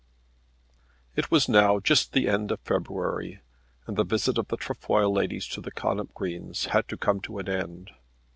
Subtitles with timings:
[1.15, 3.41] It was now just the end of February,
[3.85, 7.37] and the visit of the Trefoil ladies to the Connop Greens had to come to
[7.37, 7.91] an end.